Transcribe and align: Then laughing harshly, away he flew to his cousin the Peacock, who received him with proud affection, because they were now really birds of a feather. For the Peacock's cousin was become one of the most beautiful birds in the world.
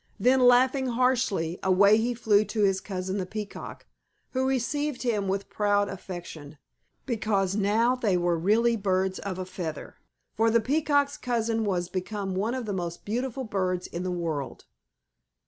Then 0.19 0.39
laughing 0.39 0.87
harshly, 0.87 1.59
away 1.61 1.97
he 1.97 2.15
flew 2.15 2.43
to 2.45 2.63
his 2.63 2.81
cousin 2.81 3.19
the 3.19 3.25
Peacock, 3.27 3.85
who 4.31 4.47
received 4.49 5.03
him 5.03 5.27
with 5.27 5.47
proud 5.51 5.89
affection, 5.89 6.57
because 7.05 7.53
they 7.53 8.17
were 8.17 8.35
now 8.37 8.41
really 8.41 8.75
birds 8.75 9.19
of 9.19 9.37
a 9.37 9.45
feather. 9.45 9.97
For 10.35 10.49
the 10.49 10.59
Peacock's 10.59 11.17
cousin 11.17 11.65
was 11.65 11.87
become 11.87 12.33
one 12.33 12.55
of 12.55 12.65
the 12.65 12.73
most 12.73 13.05
beautiful 13.05 13.43
birds 13.43 13.85
in 13.85 14.01
the 14.01 14.09
world. 14.09 14.65